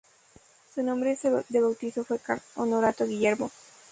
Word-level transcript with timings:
Su 0.73 0.81
nombre 0.81 1.15
de 1.49 1.61
bautizo 1.61 2.03
fue 2.03 2.17
Carlos 2.17 2.43
Honorato 2.55 3.05
Guillermo. 3.05 3.51